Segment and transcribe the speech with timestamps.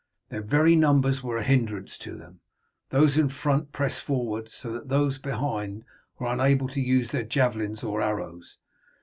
[0.29, 2.39] Their very numbers were a hindrance to them.
[2.89, 5.83] Those in front pressed forward, so that those behind
[6.17, 8.57] were unable to use their javelins or arrows.